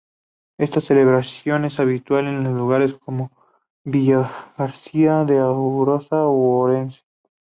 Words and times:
Esta 0.57 0.81
celebración 0.81 1.65
es 1.65 1.79
habitual 1.79 2.25
en 2.27 2.57
lugares 2.57 2.95
como 3.05 3.29
Villagarcía 3.85 5.25
de 5.25 5.37
Arosa 5.37 6.25
u 6.27 6.53
Orense. 6.61 7.01